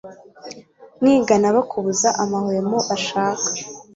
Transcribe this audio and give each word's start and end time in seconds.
mwigana 0.99 1.47
bakubuza 1.55 2.09
amahwemo 2.23 2.77
bashaka 2.87 3.47